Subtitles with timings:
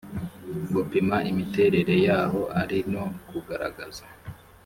[0.73, 4.05] gupima imiterere y aho ari no kugaragaza